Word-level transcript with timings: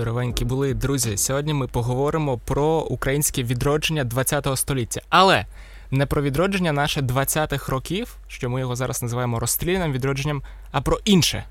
Здоровенькі 0.00 0.44
були 0.44 0.74
друзі. 0.74 1.16
Сьогодні 1.16 1.54
ми 1.54 1.66
поговоримо 1.66 2.38
про 2.38 2.80
українське 2.80 3.42
відродження 3.42 4.06
ХХ 4.14 4.56
століття, 4.56 5.00
але 5.08 5.46
не 5.90 6.06
про 6.06 6.22
відродження 6.22 6.72
наше 6.72 7.00
20-х 7.00 7.72
років, 7.72 8.16
що 8.28 8.50
ми 8.50 8.60
його 8.60 8.76
зараз 8.76 9.02
називаємо 9.02 9.40
розстріляним 9.40 9.92
відродженням, 9.92 10.42
а 10.72 10.80
про 10.80 10.98
інше. 11.04 11.44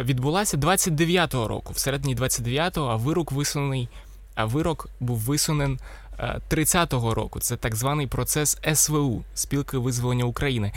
відбулася 0.01 0.57
29-го 0.57 1.49
року, 1.49 1.73
в 1.73 1.79
середині 1.79 2.17
29-го, 2.17 2.87
а 2.87 2.97
вирок 2.97 3.33
висунений, 3.33 3.89
а 4.35 4.45
вирок 4.45 4.89
був 5.01 5.19
висунен 5.19 5.79
30-го 6.51 7.11
е, 7.11 7.15
року. 7.15 7.41
Це 7.41 7.57
так 7.57 7.75
званий 7.75 8.07
процес 8.07 8.59
СВУ 8.75 9.25
спілки 9.35 9.79
визволення 9.79 10.25
України. 10.25 10.73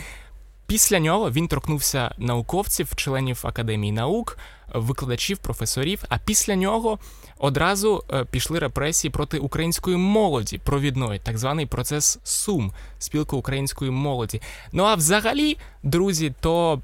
Після 0.66 0.98
нього 0.98 1.30
він 1.30 1.48
торкнувся 1.48 2.14
науковців, 2.18 2.94
членів 2.94 3.40
академії 3.42 3.92
наук, 3.92 4.38
викладачів, 4.74 5.38
професорів. 5.38 6.04
А 6.08 6.18
після 6.18 6.54
нього 6.56 6.98
одразу 7.38 8.04
е, 8.10 8.24
пішли 8.24 8.58
репресії 8.58 9.10
проти 9.10 9.38
української 9.38 9.96
молоді 9.96 10.58
провідної, 10.58 11.20
так 11.24 11.38
званий 11.38 11.66
процес 11.66 12.18
Сум, 12.24 12.72
спілка 12.98 13.36
української 13.36 13.90
молоді. 13.90 14.40
Ну 14.72 14.84
а 14.84 14.94
взагалі, 14.94 15.56
друзі, 15.82 16.34
то 16.40 16.80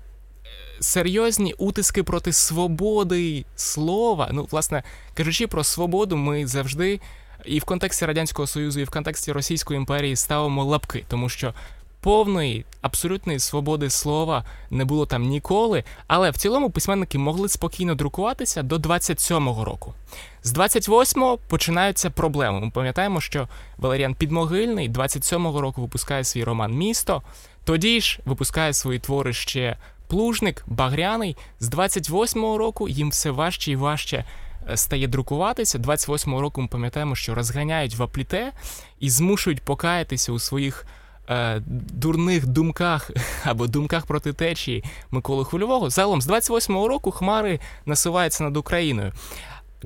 серйозні 0.80 1.54
утиски 1.58 2.02
проти 2.02 2.32
свободи 2.32 3.44
слова. 3.56 4.28
Ну, 4.32 4.48
власне 4.50 4.82
кажучи 5.14 5.46
про 5.46 5.64
свободу, 5.64 6.16
ми 6.16 6.46
завжди 6.46 7.00
і 7.44 7.58
в 7.58 7.64
контексті 7.64 8.06
радянського 8.06 8.46
союзу, 8.46 8.80
і 8.80 8.84
в 8.84 8.90
контексті 8.90 9.32
Російської 9.32 9.76
імперії 9.76 10.16
ставимо 10.16 10.64
лапки, 10.64 11.04
тому 11.08 11.28
що. 11.28 11.54
Повної 12.02 12.64
абсолютної 12.80 13.38
свободи 13.38 13.90
слова 13.90 14.44
не 14.70 14.84
було 14.84 15.06
там 15.06 15.22
ніколи, 15.22 15.84
але 16.06 16.30
в 16.30 16.36
цілому 16.36 16.70
письменники 16.70 17.18
могли 17.18 17.48
спокійно 17.48 17.94
друкуватися 17.94 18.62
до 18.62 18.76
27-го 18.76 19.64
року. 19.64 19.94
З 20.42 20.54
28-го 20.54 21.38
починаються 21.48 22.10
проблеми. 22.10 22.60
Ми 22.60 22.70
пам'ятаємо, 22.70 23.20
що 23.20 23.48
Валеріан 23.78 24.14
Підмогильний 24.14 24.90
27-го 24.90 25.60
року 25.60 25.80
випускає 25.80 26.24
свій 26.24 26.44
роман 26.44 26.72
Місто, 26.72 27.22
тоді 27.64 28.00
ж 28.00 28.18
випускає 28.24 28.72
свої 28.72 28.98
твори 28.98 29.32
ще 29.32 29.76
Плужник, 30.12 30.64
Багряний 30.66 31.36
з 31.60 31.70
28-го 31.70 32.58
року 32.58 32.88
їм 32.88 33.10
все 33.10 33.30
важче 33.30 33.70
і 33.70 33.76
важче 33.76 34.24
е, 34.70 34.76
стає 34.76 35.06
друкуватися. 35.06 35.78
28-го 35.78 36.40
року 36.40 36.60
ми 36.60 36.68
пам'ятаємо, 36.68 37.14
що 37.14 37.34
розганяють 37.34 37.94
в 37.94 38.02
апліте 38.02 38.52
і 39.00 39.10
змушують 39.10 39.62
покаятися 39.62 40.32
у 40.32 40.38
своїх 40.38 40.86
е, 41.30 41.62
дурних 41.92 42.46
думках 42.46 43.10
або 43.44 43.66
думках 43.66 44.06
проти 44.06 44.32
течії 44.32 44.84
Миколи 45.10 45.44
Хвильового. 45.44 45.90
Загалом 45.90 46.22
з 46.22 46.28
28-го 46.28 46.88
року 46.88 47.10
хмари 47.10 47.60
насуваються 47.86 48.44
над 48.44 48.56
Україною. 48.56 49.12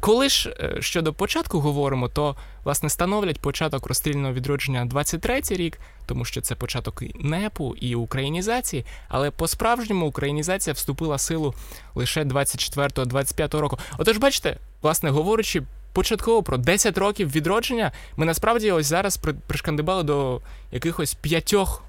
Коли 0.01 0.29
ж 0.29 0.57
е, 0.61 0.83
щодо 0.83 1.13
початку 1.13 1.61
говоримо, 1.61 2.09
то 2.09 2.37
власне 2.65 2.91
становлять 2.91 3.41
початок 3.41 3.87
розстрільного 3.87 4.33
відродження 4.35 4.87
23-й 4.87 5.57
рік, 5.57 5.79
тому 6.07 6.25
що 6.25 6.41
це 6.41 6.55
початок 6.55 7.03
НЕПу 7.15 7.75
і 7.81 7.95
українізації, 7.95 8.85
але 9.09 9.31
по-справжньому 9.31 10.07
українізація 10.07 10.75
вступила 10.75 11.17
в 11.17 11.21
силу 11.21 11.55
лише 11.95 12.25
24-25 12.25 13.59
року. 13.59 13.79
Отож, 13.99 14.17
бачите, 14.17 14.57
власне 14.83 15.11
говорячи. 15.11 15.63
Початково 15.93 16.43
про 16.43 16.57
10 16.59 16.99
років 16.99 17.31
відродження 17.31 17.93
ми 18.17 18.27
насправді 18.27 18.73
ось 18.73 18.87
зараз 18.87 19.21
пришкандибали 19.47 20.03
до 20.03 20.41
якихось 20.73 21.15
п'ятьох 21.15 21.85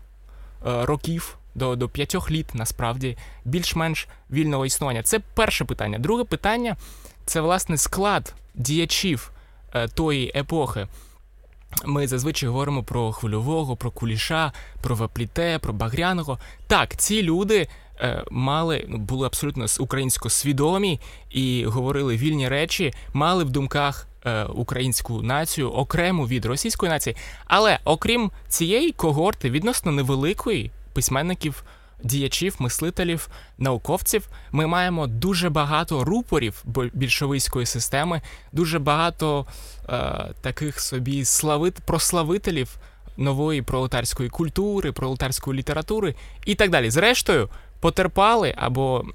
е, 0.67 0.85
років, 0.85 1.37
до 1.55 1.75
до 1.75 1.89
п'ятьох 1.89 2.31
літ, 2.31 2.55
насправді, 2.55 3.17
більш-менш 3.45 4.07
вільного 4.31 4.65
існування. 4.65 5.03
Це 5.03 5.19
перше 5.19 5.65
питання. 5.65 5.99
Друге 5.99 6.23
питання 6.23 6.75
це 7.27 7.41
власне 7.41 7.77
склад 7.77 8.33
діячів 8.55 9.31
е, 9.73 9.87
тої 9.87 10.31
епохи. 10.35 10.87
Ми 11.85 12.07
зазвичай 12.07 12.49
говоримо 12.49 12.83
про 12.83 13.11
хвильового, 13.11 13.75
про 13.75 13.91
куліша, 13.91 14.51
про 14.81 14.95
вапліте, 14.95 15.59
про 15.59 15.73
багряного. 15.73 16.39
Так, 16.67 16.95
ці 16.95 17.23
люди 17.23 17.67
е, 17.99 18.23
мали, 18.31 18.85
ну, 18.87 18.97
були 18.97 19.27
абсолютно 19.27 19.65
українсько 19.79 20.29
свідомі 20.29 20.99
і 21.29 21.65
говорили 21.65 22.17
вільні 22.17 22.49
речі, 22.49 22.93
мали 23.13 23.43
в 23.43 23.49
думках 23.49 24.07
е, 24.25 24.43
українську 24.43 25.21
націю 25.21 25.71
окрему 25.71 26.27
від 26.27 26.45
російської 26.45 26.91
нації. 26.91 27.15
Але 27.45 27.79
окрім 27.83 28.31
цієї 28.47 28.91
когорти, 28.91 29.49
відносно 29.49 29.91
невеликої 29.91 30.71
письменників 30.93 31.63
діячів, 32.03 32.55
мислителів, 32.59 33.29
науковців. 33.57 34.29
Ми 34.51 34.67
маємо 34.67 35.07
дуже 35.07 35.49
багато 35.49 36.03
рупорів 36.03 36.63
більшовицької 36.93 37.65
системи, 37.65 38.21
дуже 38.51 38.79
багато 38.79 39.45
е, 39.89 40.33
таких 40.41 40.79
собі 40.79 41.25
славит, 41.25 41.75
прославителів 41.75 42.77
нової 43.17 43.61
пролетарської 43.61 44.29
культури, 44.29 44.91
пролетарської 44.91 45.57
літератури 45.57 46.15
і 46.45 46.55
так 46.55 46.69
далі. 46.69 46.89
Зрештою, 46.89 47.49
потерпали 47.79 48.53
або 48.57 49.05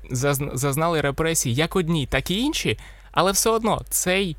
зазнали 0.54 1.00
репресії 1.00 1.54
як 1.54 1.76
одні, 1.76 2.06
так 2.06 2.31
і 2.31 2.41
інші, 2.41 2.78
але 3.12 3.32
все 3.32 3.50
одно 3.50 3.82
цей 3.88 4.37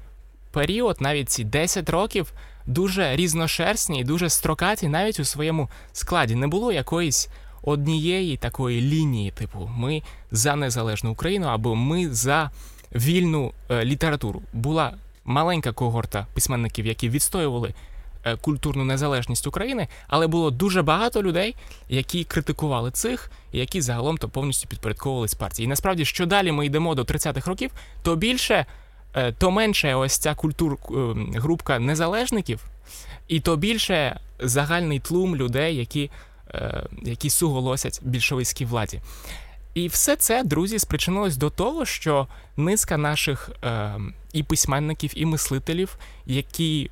період, 0.52 1.02
навіть 1.02 1.30
ці 1.30 1.44
10 1.44 1.90
років. 1.90 2.34
Дуже 2.66 3.16
різношерстні 3.16 4.00
і 4.00 4.04
дуже 4.04 4.30
строкаті 4.30 4.88
навіть 4.88 5.20
у 5.20 5.26
своєму 5.26 5.70
складі. 5.94 6.36
Не 6.36 6.48
було 6.48 6.72
якоїсь 6.72 7.30
однієї 7.64 8.38
такої 8.38 8.82
лінії, 8.82 9.32
типу 9.32 9.70
ми 9.78 10.02
за 10.32 10.56
незалежну 10.56 11.12
Україну 11.12 11.48
або 11.48 11.76
ми 11.76 12.14
за 12.14 12.52
вільну 12.96 13.54
е, 13.70 13.86
літературу. 13.86 14.42
Була 14.54 14.94
маленька 15.26 15.72
когорта 15.72 16.28
письменників, 16.34 16.86
які 16.86 17.10
відстоювали 17.10 17.74
е, 18.26 18.36
культурну 18.36 18.84
незалежність 18.84 19.48
України, 19.48 19.88
але 20.08 20.28
було 20.28 20.52
дуже 20.52 20.82
багато 20.82 21.24
людей, 21.24 21.56
які 21.90 22.24
критикували 22.24 22.92
цих, 22.92 23.32
які 23.52 23.82
загалом 23.82 24.18
то 24.18 24.30
повністю 24.30 24.68
підпорядковувались 24.68 25.34
партії. 25.34 25.66
І 25.66 25.70
насправді, 25.70 26.06
що 26.06 26.26
далі 26.26 26.52
ми 26.52 26.66
йдемо 26.66 26.96
до 26.96 27.02
30-х 27.02 27.48
років, 27.48 27.72
то 28.04 28.16
більше, 28.16 28.66
е, 29.16 29.32
то 29.32 29.52
менше 29.52 29.96
ось 29.96 30.18
ця 30.18 30.36
культур 30.36 30.78
групка 31.34 31.80
незалежників, 31.80 32.66
і 33.28 33.40
то 33.40 33.56
більше 33.56 34.20
загальний 34.40 35.00
тлум 35.00 35.36
людей, 35.36 35.76
які 35.76 36.10
які 37.04 37.30
суголосять 37.30 38.00
більшовицькій 38.04 38.66
владі. 38.66 39.02
І 39.74 39.88
все 39.88 40.16
це, 40.16 40.44
друзі, 40.44 40.80
спричинилось 40.80 41.38
до 41.38 41.50
того, 41.50 41.86
що 41.86 42.28
низка 42.58 42.98
наших 42.98 43.50
е, 43.64 43.94
і 44.34 44.44
письменників, 44.44 45.12
і 45.16 45.26
мислителів, 45.26 45.98
які 46.26 46.92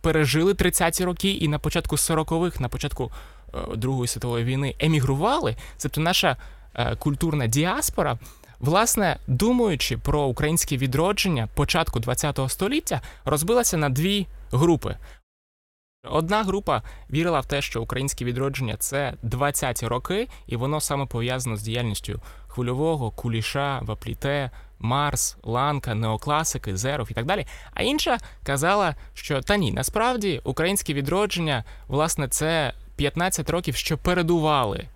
пережили 0.00 0.52
30-ті 0.52 1.04
роки, 1.04 1.30
і 1.30 1.48
на 1.48 1.58
початку 1.58 1.96
40-х, 1.96 2.60
на 2.60 2.68
початку 2.68 3.10
е, 3.54 3.76
Другої 3.76 4.08
світової 4.08 4.44
війни 4.44 4.74
емігрували, 4.78 5.56
тобто 5.82 6.00
наша 6.00 6.36
е, 6.74 6.96
культурна 6.96 7.46
діаспора, 7.46 8.18
власне, 8.60 9.16
думаючи 9.26 9.96
про 9.96 10.22
українське 10.22 10.76
відродження 10.76 11.48
початку 11.54 12.00
ХХ 12.00 12.50
століття, 12.50 13.00
розбилася 13.24 13.76
на 13.76 13.88
дві 13.88 14.26
групи. 14.52 14.96
Одна 16.04 16.42
група 16.42 16.82
вірила 17.10 17.40
в 17.40 17.46
те, 17.46 17.62
що 17.62 17.82
українське 17.82 18.24
відродження 18.24 18.76
це 18.76 19.14
20-ті 19.24 19.86
роки, 19.86 20.28
і 20.46 20.56
воно 20.56 20.80
саме 20.80 21.06
пов'язано 21.06 21.56
з 21.56 21.62
діяльністю 21.62 22.20
хвильового, 22.48 23.10
куліша, 23.10 23.80
вапліте, 23.82 24.50
Марс, 24.78 25.36
Ланка, 25.42 25.94
неокласики, 25.94 26.76
Зеров 26.76 27.08
і 27.10 27.14
так 27.14 27.24
далі. 27.24 27.46
А 27.74 27.82
інша 27.82 28.18
казала, 28.42 28.94
що 29.14 29.40
та 29.40 29.56
ні, 29.56 29.72
насправді 29.72 30.40
українське 30.44 30.94
відродження, 30.94 31.64
власне, 31.88 32.28
це 32.28 32.72
15 32.96 33.50
років, 33.50 33.76
що 33.76 33.98
передували 33.98 34.88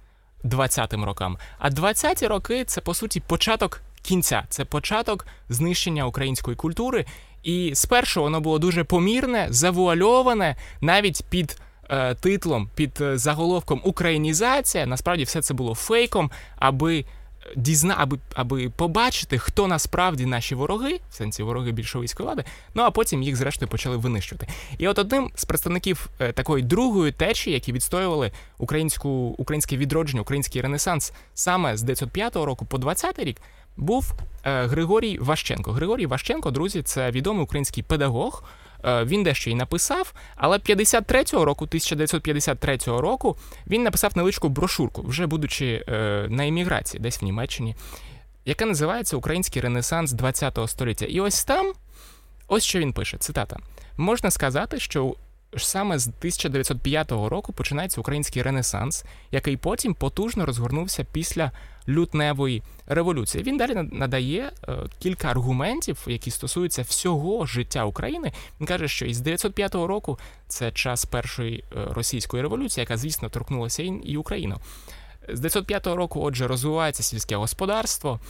20-м 0.45 1.05
рокам. 1.05 1.39
А 1.59 1.69
20-ті 1.69 2.27
роки 2.27 2.65
це 2.65 2.81
по 2.81 2.95
суті 2.95 3.21
початок 3.21 3.81
кінця, 4.03 4.45
це 4.49 4.65
початок 4.65 5.27
знищення 5.49 6.06
української 6.06 6.56
культури. 6.56 7.05
І 7.44 7.75
спершу 7.75 8.23
воно 8.23 8.41
було 8.41 8.58
дуже 8.58 8.85
помірне, 8.85 9.46
завуальоване, 9.50 10.56
навіть 10.81 11.23
під 11.29 11.56
е, 11.91 12.14
титлом, 12.14 12.70
під 12.75 12.99
е, 13.00 13.19
заголовком 13.19 13.81
Українізація. 13.85 14.87
Насправді 14.87 15.25
все 15.25 15.43
це 15.43 15.55
було 15.55 15.75
фейком, 15.75 16.31
аби 16.56 17.05
дізна, 17.56 17.94
аби 17.99 18.19
аби 18.35 18.70
побачити, 18.70 19.38
хто 19.38 19.69
насправді 19.69 20.26
наші 20.26 20.55
вороги, 20.55 21.00
в 21.11 21.14
сенсі 21.14 21.43
вороги 21.43 21.73
більшовицької 21.73 22.26
влади, 22.26 22.44
ну 22.75 22.82
а 22.82 22.91
потім 22.91 23.23
їх 23.23 23.37
зрештою 23.37 23.70
почали 23.70 23.96
винищувати. 23.96 24.49
І 24.79 24.88
от 24.88 24.99
одним 24.99 25.31
з 25.35 25.44
представників 25.44 26.08
е, 26.20 26.32
такої 26.32 26.64
другої 26.64 27.12
течії, 27.12 27.55
які 27.55 27.73
відстоювали 27.73 28.32
українську 28.58 29.08
українське 29.38 29.76
відродження, 29.76 30.23
український 30.23 30.62
ренесанс 30.62 31.12
саме 31.35 31.76
з 31.76 31.82
905 31.82 32.37
року 32.37 32.67
по 32.67 32.79
20 32.79 33.19
рік, 33.19 33.37
був 33.76 34.15
е, 34.44 34.67
Григорій 34.67 35.19
Ващенко. 35.19 35.73
Григорій 35.73 36.06
Ващенко, 36.06 36.50
друзі, 36.50 36.82
це 36.82 37.11
відомий 37.11 37.44
український 37.44 37.82
педагог. 37.82 38.44
Е, 38.85 39.05
він 39.05 39.23
дещо 39.23 39.50
й 39.50 39.55
написав, 39.55 40.12
але 40.37 40.59
53-го 40.59 41.44
року, 41.44 41.65
1953 41.65 42.79
року, 42.87 43.37
він 43.67 43.82
написав 43.82 44.12
невеличку 44.17 44.49
брошурку, 44.49 45.03
вже 45.03 45.26
будучи 45.26 45.85
е, 45.88 46.26
на 46.31 46.47
еміграції, 46.47 47.00
десь 47.00 47.23
в 47.23 47.25
Німеччині, 47.25 47.76
яка 48.44 48.67
називається 48.67 49.17
Український 49.17 49.62
Ренесанс 49.62 50.15
ХХ 50.15 50.69
століття. 50.69 51.05
І 51.05 51.20
ось 51.20 51.44
там, 51.44 51.73
ось 52.49 52.65
що 52.65 52.79
він 52.79 52.93
пише: 52.93 53.19
цитата: 53.19 53.56
можна 53.97 54.31
сказати, 54.31 54.81
що 54.81 55.15
саме 55.59 55.99
з 55.99 56.06
1905 56.09 57.12
року 57.12 57.53
починається 57.53 58.01
український 58.01 58.43
ренесанс, 58.43 59.05
який 59.31 59.56
потім 59.56 59.95
потужно 59.95 60.47
розгорнувся 60.47 61.06
після 61.12 61.53
лютневої 61.89 62.62
революції. 62.87 63.45
Він 63.45 63.56
далі 63.56 63.75
надає 63.75 64.53
е, 64.69 64.77
кілька 64.99 65.29
аргументів, 65.29 66.05
які 66.06 66.31
стосуються 66.31 66.83
всього 66.83 67.47
життя 67.47 67.85
України. 67.85 68.33
Він 68.61 68.67
каже, 68.67 68.89
що 68.89 69.06
із 69.06 69.21
905 69.21 69.75
року 69.75 70.19
це 70.49 70.73
час 70.73 71.05
першої 71.05 71.59
е, 71.77 71.87
російської 71.91 72.43
революції, 72.43 72.83
яка, 72.83 72.97
звісно, 72.97 73.29
торкнулася 73.29 73.83
і 73.83 74.17
Україну. 74.17 74.56
З 75.29 75.41
905 75.41 75.87
року, 75.87 76.21
отже, 76.23 76.47
розвивається 76.47 77.03
сільське 77.03 77.37
господарство. 77.37 78.21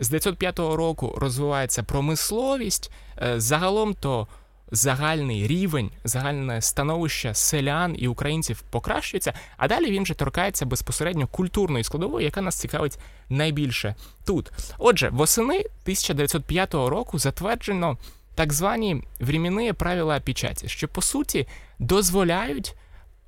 З 0.00 0.08
905 0.08 0.58
року 0.58 1.14
розвивається 1.16 1.82
промисловість. 1.82 2.90
Е, 3.22 3.40
загалом 3.40 3.94
то 3.94 4.26
загальний 4.72 5.46
рівень, 5.46 5.90
загальне 6.04 6.62
становище 6.62 7.34
селян 7.34 7.96
і 7.98 8.08
українців 8.08 8.62
покращується, 8.70 9.32
а 9.56 9.68
далі 9.68 9.90
він 9.90 10.02
вже 10.02 10.14
торкається 10.14 10.66
безпосередньо 10.66 11.26
культурної 11.26 11.84
складової, 11.84 12.24
яка 12.24 12.40
нас 12.40 12.60
цікавить 12.60 12.98
найбільше 13.28 13.94
тут. 14.24 14.52
Отже, 14.78 15.08
восени 15.08 15.58
1905 15.58 16.74
року 16.74 17.18
затверджено 17.18 17.96
так 18.34 18.52
звані 18.52 19.02
временні 19.20 19.72
правила 19.72 20.20
печаті, 20.20 20.68
що 20.68 20.88
по 20.88 21.02
суті 21.02 21.48
дозволяють 21.78 22.74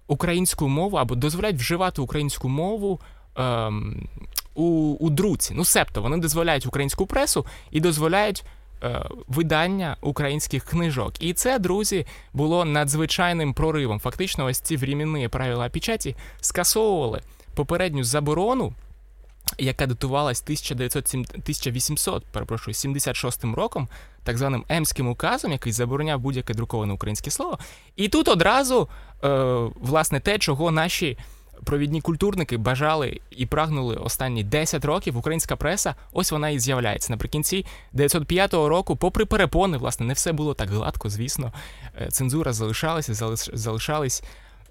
українську 0.06 0.68
мову 0.68 0.96
або 0.96 1.14
дозволяють 1.14 1.56
вживати 1.56 2.02
українську 2.02 2.48
мову. 2.48 3.00
Ем, 3.36 4.08
у 4.54 4.96
у 5.00 5.10
друці. 5.10 5.54
Ну, 5.56 5.64
себто 5.64 6.02
вони 6.02 6.16
дозволяють 6.16 6.66
українську 6.66 7.06
пресу 7.06 7.46
і 7.70 7.80
дозволяють 7.80 8.44
видання 9.28 9.96
українських 10.00 10.64
книжок. 10.64 11.22
І 11.22 11.32
це, 11.32 11.58
друзі, 11.58 12.06
було 12.32 12.64
надзвичайним 12.64 13.54
проривом. 13.54 14.00
Фактично, 14.00 14.44
ось 14.44 14.60
ці 14.60 14.76
временні 14.76 15.28
правила 15.28 15.68
печаті 15.68 16.16
скасовували 16.40 17.20
попередню 17.54 18.04
заборону. 18.04 18.72
Яка 19.58 19.86
датувалась 19.86 20.42
1800, 20.42 22.24
перепрошую, 22.24 22.74
76 22.74 23.44
роком, 23.44 23.88
так 24.24 24.38
званим 24.38 24.64
Емським 24.68 25.08
указом, 25.08 25.52
який 25.52 25.72
забороняв 25.72 26.20
будь-яке 26.20 26.54
друковане 26.54 26.92
українське 26.92 27.30
слово. 27.30 27.58
І 27.96 28.08
тут 28.08 28.28
одразу, 28.28 28.88
е, 29.24 29.28
власне, 29.80 30.20
те, 30.20 30.38
чого 30.38 30.70
наші 30.70 31.18
провідні 31.64 32.00
культурники 32.00 32.56
бажали 32.56 33.20
і 33.30 33.46
прагнули 33.46 33.96
останні 33.96 34.44
10 34.44 34.84
років. 34.84 35.16
Українська 35.16 35.56
преса, 35.56 35.94
ось 36.12 36.32
вона 36.32 36.48
і 36.48 36.58
з'являється. 36.58 37.12
Наприкінці 37.12 37.66
905 37.92 38.54
року, 38.54 38.96
попри 38.96 39.24
перепони, 39.24 39.76
власне, 39.76 40.06
не 40.06 40.12
все 40.12 40.32
було 40.32 40.54
так 40.54 40.70
гладко, 40.70 41.08
звісно. 41.08 41.52
Е, 42.00 42.08
цензура 42.10 42.52
залишалася, 42.52 43.36
залишались. 43.52 44.22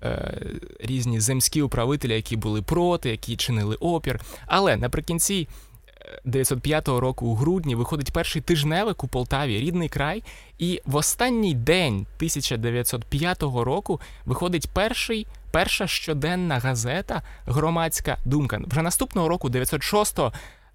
Е, 0.04 0.42
різні 0.80 1.20
земські 1.20 1.62
управителі, 1.62 2.14
які 2.14 2.36
були 2.36 2.62
проти, 2.62 3.10
які 3.10 3.38
чинили 3.38 3.76
опір. 3.76 4.20
Але 4.46 4.78
наприкінці 4.78 5.48
905 6.26 6.90
е, 6.90 7.00
року, 7.00 7.26
у 7.26 7.36
грудні, 7.36 7.76
виходить 7.76 8.12
перший 8.12 8.42
тижневик 8.42 9.04
у 9.04 9.08
Полтаві, 9.08 9.60
рідний 9.60 9.90
край, 9.90 10.24
і 10.60 10.82
в 10.86 10.96
останній 10.96 11.54
день 11.54 11.94
1905 11.94 13.44
року 13.44 14.02
виходить 14.26 14.70
перший 14.74 15.28
перша 15.54 15.88
щоденна 15.88 16.60
газета 16.60 17.22
Громадська 17.46 18.18
думка. 18.26 18.62
Вже 18.68 18.82
наступного 18.82 19.28
року, 19.28 19.50
906-го, 19.50 20.34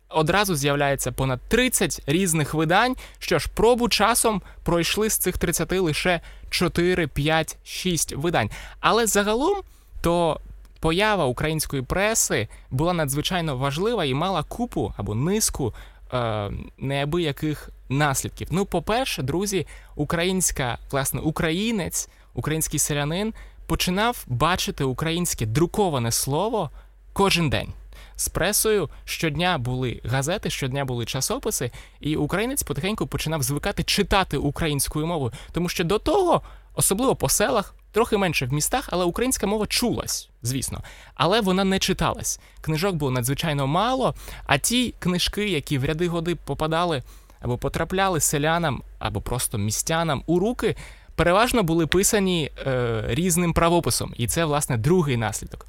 одразу 0.08 0.54
з'являється 0.54 1.12
понад 1.12 1.40
30 1.48 2.02
різних 2.06 2.54
видань. 2.54 2.96
Що 3.18 3.38
ж, 3.38 3.48
пробу 3.54 3.88
часом 3.88 4.42
пройшли 4.62 5.10
з 5.10 5.18
цих 5.18 5.38
30 5.38 5.72
лише 5.72 6.20
4, 6.50 7.06
5, 7.06 7.58
6 7.64 8.12
видань. 8.12 8.50
Але 8.80 9.06
загалом 9.06 9.56
то. 10.00 10.40
Поява 10.80 11.24
української 11.24 11.82
преси 11.82 12.48
була 12.70 12.92
надзвичайно 12.92 13.56
важлива 13.56 14.04
і 14.04 14.14
мала 14.14 14.42
купу 14.42 14.94
або 14.96 15.14
низку 15.14 15.74
е, 16.12 16.50
неабияких 16.78 17.70
наслідків. 17.88 18.48
Ну, 18.50 18.64
по-перше, 18.64 19.22
друзі, 19.22 19.66
українська, 19.94 20.78
власне, 20.90 21.20
українець, 21.20 22.08
український 22.34 22.78
селянин 22.78 23.34
починав 23.68 24.24
бачити 24.26 24.84
українське 24.84 25.46
друковане 25.46 26.12
слово 26.12 26.70
кожен 27.12 27.50
день. 27.50 27.72
З 28.16 28.28
пресою 28.28 28.90
щодня 29.04 29.58
були 29.58 30.00
газети, 30.04 30.50
щодня 30.50 30.84
були 30.84 31.04
часописи, 31.06 31.70
і 32.00 32.16
українець 32.16 32.62
потихеньку 32.62 33.06
починав 33.06 33.42
звикати 33.42 33.82
читати 33.82 34.36
українською 34.36 35.06
мовою, 35.06 35.32
тому 35.52 35.68
що 35.68 35.84
до 35.84 35.98
того, 35.98 36.42
особливо 36.74 37.16
по 37.16 37.28
селах, 37.28 37.74
трохи 37.92 38.16
менше 38.16 38.46
в 38.46 38.52
містах, 38.52 38.88
але 38.92 39.04
українська 39.04 39.46
мова 39.46 39.66
чулась, 39.66 40.30
звісно, 40.42 40.82
але 41.14 41.40
вона 41.40 41.64
не 41.64 41.78
читалась. 41.78 42.40
Книжок 42.60 42.96
було 42.96 43.10
надзвичайно 43.10 43.66
мало. 43.66 44.14
А 44.46 44.58
ті 44.58 44.94
книжки, 44.98 45.48
які 45.48 45.78
в 45.78 45.84
ряди 45.84 46.08
годи 46.08 46.34
попадали 46.34 47.02
або 47.40 47.58
потрапляли 47.58 48.20
селянам, 48.20 48.82
або 48.98 49.20
просто 49.20 49.58
містянам 49.58 50.22
у 50.26 50.38
руки, 50.38 50.76
переважно 51.18 51.62
були 51.62 51.86
писані 51.86 52.50
е, 52.66 53.04
різним 53.08 53.52
правописом, 53.52 54.14
і 54.16 54.26
це, 54.26 54.44
власне, 54.44 54.76
другий 54.76 55.16
наслідок. 55.16 55.66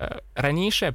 Е, 0.00 0.20
раніше, 0.34 0.94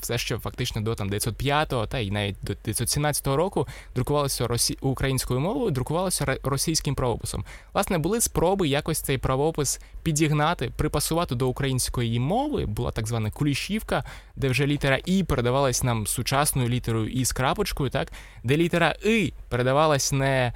все, 0.00 0.18
що 0.18 0.38
фактично 0.38 0.80
до 0.82 0.94
там 0.94 1.10
905-го 1.10 1.86
та 1.86 1.98
й 1.98 2.10
навіть 2.10 2.36
до 2.42 2.54
917 2.64 3.26
року 3.26 3.68
друкувалося 3.94 4.46
росі... 4.46 4.78
українською 4.80 5.40
мовою, 5.40 5.70
друкувалося 5.70 6.38
російським 6.42 6.94
правописом. 6.94 7.44
Власне, 7.74 7.98
були 7.98 8.20
спроби 8.20 8.68
якось 8.68 9.00
цей 9.00 9.18
правопис 9.18 9.80
підігнати, 10.02 10.72
припасувати 10.76 11.34
до 11.34 11.48
української 11.48 12.18
мови. 12.18 12.66
Була 12.66 12.90
так 12.90 13.06
звана 13.06 13.30
кулішівка, 13.30 14.04
де 14.36 14.48
вже 14.48 14.66
літера 14.66 14.98
І 15.04 15.24
передавалась 15.24 15.82
нам 15.82 16.06
сучасною 16.06 16.68
літерою 16.68 17.08
І 17.08 17.24
з 17.24 17.32
крапочкою, 17.32 17.90
так 17.90 18.12
де 18.44 18.56
літера 18.56 18.94
И 19.04 19.32
передавалась 19.48 20.12
не. 20.12 20.52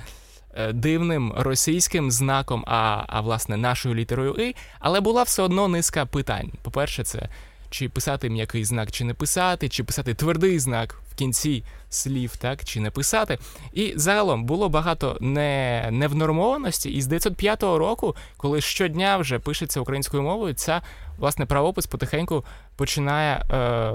Е, 0.54 0.72
дивним 0.72 1.32
російським 1.36 2.10
знаком, 2.10 2.64
а 2.66 3.04
а 3.08 3.20
власне 3.20 3.56
нашою 3.56 3.94
літерою 3.94 4.34
І, 4.38 4.56
але 4.78 5.00
була 5.00 5.22
все 5.22 5.42
одно 5.42 5.68
низка 5.68 6.06
питань. 6.06 6.50
По-перше, 6.62 7.04
це 7.04 7.28
чи 7.70 7.88
писати 7.88 8.30
м'який 8.30 8.64
знак, 8.64 8.90
чи 8.90 9.04
не 9.04 9.14
писати, 9.14 9.68
чи 9.68 9.84
писати 9.84 10.14
твердий 10.14 10.58
знак 10.58 11.02
в 11.10 11.14
кінці 11.14 11.64
слів, 11.90 12.36
так, 12.36 12.64
чи 12.64 12.80
не 12.80 12.90
писати. 12.90 13.38
І 13.72 13.92
загалом 13.96 14.44
було 14.44 14.68
багато 14.68 15.18
не, 15.20 15.88
невнормованості. 15.92 16.90
І 16.90 17.02
з 17.02 17.06
905 17.06 17.62
року, 17.62 18.16
коли 18.36 18.60
щодня 18.60 19.16
вже 19.16 19.38
пишеться 19.38 19.80
українською 19.80 20.22
мовою, 20.22 20.54
ця 20.54 20.82
власне 21.18 21.46
правопис 21.46 21.86
потихеньку 21.86 22.44
починає 22.76 23.44
е, 23.50 23.92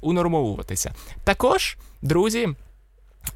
унормовуватися. 0.00 0.94
Також, 1.24 1.76
друзі 2.02 2.48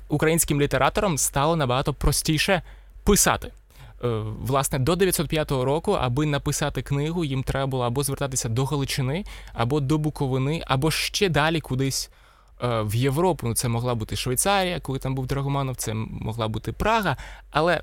українським 0.09 0.61
літераторам 0.61 1.19
стало 1.19 1.57
набагато 1.57 1.95
простіше 1.95 2.63
писати. 3.05 3.53
Е, 4.05 4.23
власне, 4.41 4.79
до 4.79 4.97
905 4.97 5.51
року, 5.51 5.93
аби 5.93 6.27
написати 6.27 6.83
книгу, 6.83 7.25
їм 7.25 7.43
треба 7.43 7.67
було 7.67 7.85
або 7.85 8.03
звертатися 8.03 8.49
до 8.49 8.65
Галичини, 8.65 9.25
або 9.53 9.81
до 9.81 9.99
Буковини, 9.99 10.63
або 10.67 10.91
ще 10.91 11.29
далі 11.29 11.61
кудись 11.61 12.11
е, 12.63 12.83
в 12.83 12.95
Європу. 12.95 13.47
Ну, 13.47 13.55
це 13.55 13.69
могла 13.69 13.95
бути 13.95 14.17
Швейцарія, 14.17 14.81
коли 14.81 14.99
там 14.99 15.15
був 15.15 15.27
Драгоманов, 15.27 15.77
це 15.77 15.95
могла 15.95 16.49
бути 16.49 16.73
Прага. 16.73 17.17
Але 17.51 17.75
е, 17.75 17.81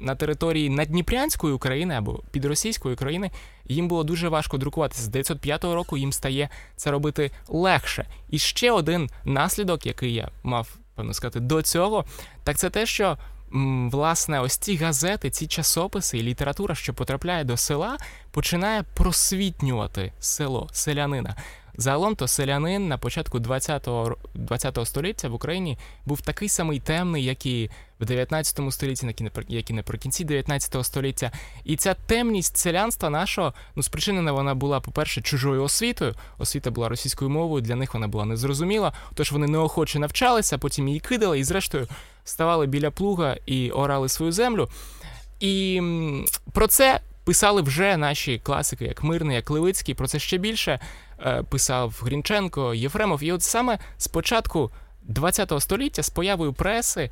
на 0.00 0.14
території 0.14 0.70
Надніпрянської 0.70 1.54
України 1.54 1.94
або 1.94 2.20
підросійської 2.30 2.94
України 2.94 3.30
їм 3.68 3.88
було 3.88 4.04
дуже 4.04 4.28
важко 4.28 4.58
друкуватися. 4.58 5.02
З 5.02 5.08
905 5.08 5.64
року 5.64 5.96
їм 5.96 6.12
стає 6.12 6.48
це 6.76 6.90
робити 6.90 7.30
легше. 7.48 8.06
І 8.30 8.38
ще 8.38 8.72
один 8.72 9.10
наслідок, 9.24 9.86
який 9.86 10.14
я 10.14 10.28
мав 10.42 10.68
певно 10.96 11.14
сказати, 11.14 11.40
до 11.40 11.62
цього, 11.62 12.04
так 12.44 12.56
це 12.56 12.70
те, 12.70 12.86
що 12.86 13.18
власне, 13.92 14.40
ось 14.40 14.56
ці 14.56 14.76
газети, 14.76 15.30
ці 15.30 15.46
часописи 15.46 16.18
і 16.18 16.22
література, 16.22 16.74
що 16.74 16.94
потрапляє 16.94 17.44
до 17.44 17.56
села, 17.56 17.96
починає 18.30 18.82
просвітнювати 18.82 20.12
село, 20.20 20.68
селянина. 20.72 21.36
Загалом 21.78 22.16
то 22.16 22.26
селянин 22.26 22.88
на 22.88 22.98
початку 22.98 23.38
20-го 23.38 24.16
20 24.34 24.78
століття 24.84 25.28
в 25.28 25.34
Україні 25.34 25.78
був 26.06 26.20
такий 26.20 26.48
самий 26.48 26.80
темний, 26.80 27.24
як 27.24 27.46
і 27.46 27.70
в 28.00 28.04
19 28.04 28.72
столітті, 28.72 29.14
як 29.48 29.70
і 29.70 29.74
наприкінці 29.74 30.24
19 30.24 30.86
століття. 30.86 31.32
І 31.64 31.76
ця 31.76 31.94
темність 31.94 32.56
селянства 32.56 33.10
нашого 33.10 33.54
ну 33.76 33.82
спричинена 33.82 34.32
вона 34.32 34.54
була, 34.54 34.80
по-перше, 34.80 35.20
чужою 35.20 35.62
освітою. 35.62 36.14
Освіта 36.38 36.70
була 36.70 36.88
російською 36.88 37.30
мовою, 37.30 37.62
для 37.62 37.76
них 37.76 37.94
вона 37.94 38.08
була 38.08 38.24
незрозуміла. 38.24 38.92
Тож 39.14 39.32
вони 39.32 39.46
неохоче 39.46 39.98
навчалися, 39.98 40.58
потім 40.58 40.88
її 40.88 41.00
кидали 41.00 41.38
і, 41.38 41.44
зрештою, 41.44 41.88
ставали 42.24 42.66
біля 42.66 42.90
плуга 42.90 43.36
і 43.46 43.70
орали 43.70 44.08
свою 44.08 44.32
землю. 44.32 44.68
І 45.40 45.82
про 46.52 46.66
це 46.66 47.00
писали 47.24 47.62
вже 47.62 47.96
наші 47.96 48.38
класики, 48.38 48.84
як 48.84 49.02
Мирний, 49.02 49.36
як 49.36 49.50
Левицький. 49.50 49.94
Про 49.94 50.08
це 50.08 50.18
ще 50.18 50.38
більше 50.38 50.80
писав 51.48 52.00
Грінченко, 52.02 52.74
Єфремов. 52.74 53.22
І 53.22 53.32
от 53.32 53.42
саме 53.42 53.78
з 53.96 54.08
початку 54.08 54.70
ХХ 55.16 55.60
століття, 55.60 56.02
з 56.02 56.10
появою 56.10 56.52
преси, 56.52 57.10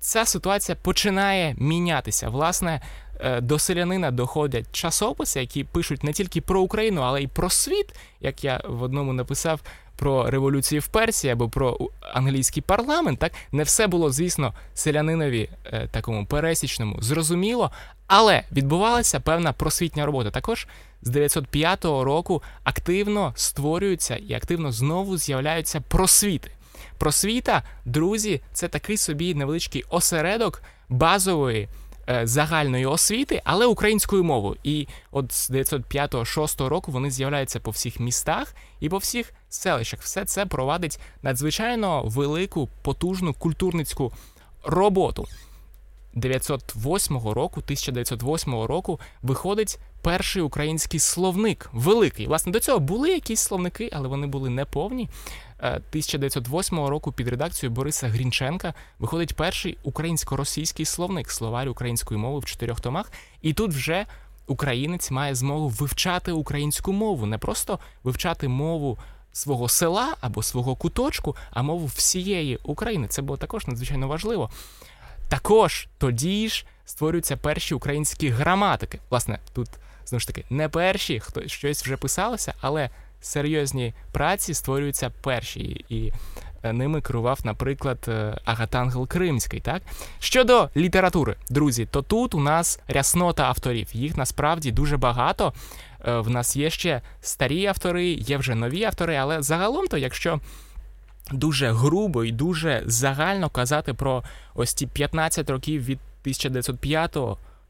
ця 0.00 0.24
ситуація 0.24 0.76
починає 0.82 1.54
мінятися. 1.58 2.28
Власне, 2.28 2.80
е, 3.20 3.40
до 3.40 3.58
селянина 3.58 4.10
доходять 4.10 4.66
часописи, 4.72 5.40
які 5.40 5.64
пишуть 5.64 6.04
не 6.04 6.12
тільки 6.12 6.40
про 6.40 6.60
Україну, 6.60 7.00
але 7.00 7.22
й 7.22 7.26
про 7.26 7.50
світ, 7.50 7.94
як 8.20 8.44
я 8.44 8.60
в 8.68 8.82
одному 8.82 9.12
написав 9.12 9.60
про 9.98 10.30
революцію 10.30 10.80
в 10.80 10.86
Персії 10.86 11.32
або 11.32 11.48
про 11.48 11.78
англійський 12.14 12.62
парламент. 12.62 13.18
Так 13.18 13.32
не 13.52 13.62
все 13.62 13.86
було, 13.86 14.10
звісно, 14.10 14.54
селянинові 14.74 15.48
е, 15.64 15.88
такому 15.90 16.26
пересічному 16.26 17.02
зрозуміло, 17.02 17.70
але 18.06 18.42
відбувалася 18.52 19.20
певна 19.20 19.52
просвітня 19.52 20.06
робота. 20.06 20.30
Також 20.30 20.66
з 21.02 21.10
905 21.10 21.84
року 21.84 22.42
активно 22.64 23.32
створюються 23.36 24.16
і 24.16 24.34
активно 24.34 24.72
знову 24.72 25.16
з'являються 25.16 25.80
просвіти. 25.80 26.50
Просвіта, 26.98 27.62
друзі, 27.84 28.40
це 28.52 28.68
такий 28.68 28.96
собі 28.96 29.34
невеличкий 29.34 29.84
осередок 29.90 30.62
базової. 30.88 31.68
Е, 32.10 32.26
загальної 32.26 32.86
освіти, 32.86 33.42
але 33.44 33.66
українською 33.66 34.24
мовою. 34.24 34.56
І 34.62 34.86
от 35.10 35.32
з 35.32 35.50
905-6 35.50 36.68
року 36.68 36.92
вони 36.92 37.10
з'являються 37.10 37.60
по 37.60 37.70
всіх 37.70 38.00
містах 38.00 38.54
і 38.80 38.88
по 38.88 38.98
всіх 38.98 39.32
селищах. 39.48 40.00
Все 40.00 40.24
це 40.24 40.46
провадить 40.46 41.00
надзвичайно 41.22 42.02
велику, 42.02 42.68
потужну 42.82 43.34
культурницьку 43.34 44.12
роботу. 44.64 45.26
908 46.14 47.16
року, 47.18 47.60
1908 47.64 48.54
року, 48.54 49.00
виходить 49.22 49.78
перший 50.02 50.42
український 50.42 51.00
словник, 51.00 51.70
великий. 51.72 52.26
Власне, 52.26 52.52
до 52.52 52.60
цього 52.60 52.78
були 52.78 53.10
якісь 53.10 53.40
словники, 53.40 53.90
але 53.92 54.08
вони 54.08 54.26
були 54.26 54.50
неповні. 54.50 55.08
1908 55.58 56.80
е, 56.80 56.90
року 56.90 57.12
під 57.12 57.28
редакцією 57.28 57.74
Бориса 57.74 58.08
Грінченка 58.08 58.74
виходить 58.98 59.34
перший 59.34 59.78
українсько-російський 59.82 60.84
словник 60.84 61.30
словарь 61.30 61.68
української 61.68 62.20
мови 62.20 62.38
в 62.38 62.44
чотирьох 62.44 62.80
томах. 62.80 63.12
І 63.42 63.52
тут 63.52 63.72
вже 63.72 64.06
українець 64.46 65.10
має 65.10 65.34
змогу 65.34 65.68
вивчати 65.68 66.32
українську 66.32 66.92
мову, 66.92 67.26
не 67.26 67.38
просто 67.38 67.78
вивчати 68.04 68.48
мову. 68.48 68.98
Свого 69.32 69.68
села 69.68 70.16
або 70.20 70.42
свого 70.42 70.76
куточку, 70.76 71.36
а 71.50 71.62
мову 71.62 71.86
всієї 71.86 72.58
України. 72.62 73.08
Це 73.08 73.22
було 73.22 73.36
також 73.36 73.66
надзвичайно 73.66 74.08
важливо. 74.08 74.50
Також 75.28 75.88
тоді 75.98 76.48
ж 76.48 76.64
створюються 76.84 77.36
перші 77.36 77.74
українські 77.74 78.28
граматики. 78.28 78.98
Власне, 79.10 79.38
тут 79.52 79.68
знову 80.08 80.20
ж 80.20 80.26
таки 80.26 80.44
не 80.50 80.68
перші, 80.68 81.20
хто 81.20 81.48
щось 81.48 81.84
вже 81.84 81.96
писалося, 81.96 82.54
але 82.60 82.90
серйозні 83.20 83.94
праці 84.12 84.54
створюються 84.54 85.10
перші, 85.10 85.84
і 85.88 86.12
е, 86.62 86.72
ними 86.72 87.00
керував, 87.00 87.38
наприклад, 87.44 87.98
е, 88.08 88.38
Агатангел 88.44 89.08
Кримський. 89.08 89.60
Так 89.60 89.82
щодо 90.18 90.70
літератури, 90.76 91.36
друзі, 91.50 91.86
то 91.90 92.02
тут 92.02 92.34
у 92.34 92.40
нас 92.40 92.80
ряснота 92.88 93.44
авторів. 93.44 93.88
Їх 93.92 94.16
насправді 94.16 94.72
дуже 94.72 94.96
багато. 94.96 95.52
Е, 96.06 96.18
в 96.18 96.30
нас 96.30 96.56
є 96.56 96.70
ще 96.70 97.02
старі 97.20 97.66
автори, 97.66 98.06
є 98.06 98.38
вже 98.38 98.54
нові 98.54 98.84
автори, 98.84 99.16
але 99.16 99.42
загалом, 99.42 99.86
то 99.86 99.98
якщо 99.98 100.40
дуже 101.32 101.70
грубо 101.72 102.24
і 102.24 102.32
дуже 102.32 102.82
загально 102.86 103.50
казати 103.50 103.94
про 103.94 104.24
ось 104.54 104.74
ці 104.74 104.86
15 104.86 105.50
років 105.50 105.84
від 105.84 105.98
1905 106.22 107.16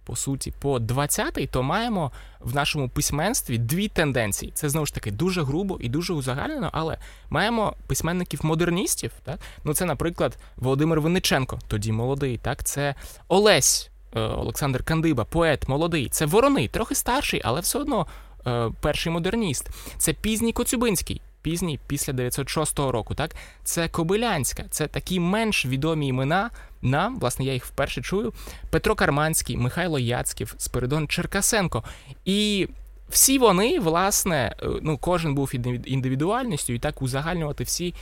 по 0.09 0.17
суті, 0.17 0.53
по 0.59 0.79
20-й, 0.79 1.47
то 1.47 1.63
маємо 1.63 2.13
в 2.41 2.55
нашому 2.55 2.89
письменстві 2.89 3.59
дві 3.59 3.89
тенденції. 3.89 4.53
Це 4.55 4.69
знову 4.69 4.87
ж 4.87 4.95
таки 4.95 5.11
дуже 5.11 5.43
грубо 5.43 5.79
і 5.81 5.89
дуже 5.89 6.13
узагальнено, 6.13 6.71
але 6.73 6.99
маємо 7.31 7.75
письменників-модерністів. 7.87 9.13
Так? 9.25 9.39
Ну, 9.65 9.75
це, 9.75 9.85
наприклад, 9.85 10.39
Володимир 10.57 11.01
Винниченко, 11.01 11.59
тоді 11.69 11.93
молодий. 11.93 12.39
Так, 12.39 12.65
це 12.65 12.95
Олесь 13.29 13.91
е, 14.17 14.21
Олександр 14.21 14.83
Кандиба, 14.83 15.25
поет 15.25 15.69
молодий. 15.69 16.09
Це 16.09 16.27
Вороний, 16.27 16.69
трохи 16.69 16.95
старший, 16.95 17.41
але 17.45 17.61
все 17.61 17.79
одно 17.79 18.07
е, 18.47 18.71
перший 18.81 19.13
модерніст. 19.13 19.71
Це 19.99 20.13
пізній 20.13 20.53
Коцюбинський 20.53 21.21
пізній, 21.43 21.81
після 21.87 22.13
906 22.13 22.79
року. 22.79 23.15
Так, 23.15 23.37
це 23.65 23.89
Кобилянська, 23.89 24.65
це 24.71 24.87
такі 24.87 25.21
менш 25.21 25.67
відомі 25.67 26.07
імена. 26.07 26.51
Нам, 26.83 27.19
власне, 27.19 27.45
я 27.45 27.53
їх 27.53 27.65
вперше 27.65 28.03
чую. 28.03 28.33
Петро 28.71 28.95
Карманський, 28.95 29.57
Михайло 29.57 29.99
Яцьків, 29.99 30.55
Спиридон 30.59 31.09
Черкасенко. 31.09 31.85
І 32.25 32.69
всі 33.09 33.39
вони, 33.39 33.81
власне, 33.81 34.55
е, 34.63 34.67
ну 34.83 34.99
кожен 34.99 35.35
був 35.35 35.55
індивідуальністю, 35.85 36.73
і 36.73 36.79
так 36.79 37.03
узагальнювати 37.03 37.65
всі, 37.65 37.95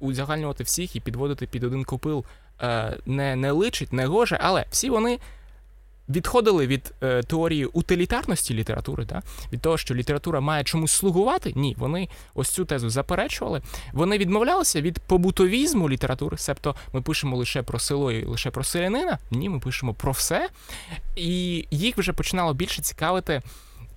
узагальнювати 0.00 0.64
всіх 0.64 0.96
і 0.96 1.00
підводити 1.00 1.46
під 1.46 1.64
один 1.64 1.84
копил 1.84 2.24
е, 2.62 2.96
не 3.06 3.36
не 3.36 3.50
личить, 3.50 3.92
не 3.92 4.06
гоже, 4.06 4.38
але 4.40 4.64
всі 4.70 4.90
вони 4.90 5.18
відходили 6.08 6.66
від 6.66 6.94
е, 7.02 7.22
теорії 7.22 7.64
утилітарності 7.64 8.54
літератури, 8.54 9.04
да? 9.04 9.22
від 9.52 9.60
того, 9.60 9.78
що 9.78 9.94
література 9.94 10.40
має 10.40 10.64
чомусь 10.64 10.92
слугувати. 10.92 11.52
Ні, 11.56 11.74
вони 11.78 12.08
ось 12.34 12.48
цю 12.48 12.64
тезу 12.64 12.90
заперечували. 12.90 13.62
Вони 13.92 14.18
відмовлялися 14.18 14.80
від 14.80 14.98
побутовізму 14.98 15.90
літератури, 15.90 16.38
себто 16.38 16.74
ми 16.92 17.02
пишемо 17.02 17.36
лише 17.36 17.62
про 17.62 17.78
село 17.78 18.12
і 18.12 18.24
лише 18.24 18.50
про 18.50 18.64
селянина. 18.64 19.18
Ні, 19.30 19.48
ми 19.48 19.60
пишемо 19.60 19.94
про 19.94 20.12
все. 20.12 20.48
І 21.16 21.66
їх 21.70 21.98
вже 21.98 22.12
починало 22.12 22.54
більше 22.54 22.82
цікавити. 22.82 23.42